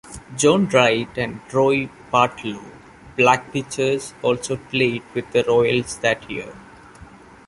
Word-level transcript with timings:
John 0.35 0.67
Wright 0.69 1.15
and 1.15 1.41
Roy 1.53 1.87
Partlow, 2.11 2.63
black 3.15 3.53
pitchers, 3.53 4.15
also 4.23 4.55
played 4.57 5.03
with 5.13 5.31
the 5.31 5.43
Royals 5.43 5.99
that 5.99 6.27
year. 6.27 6.55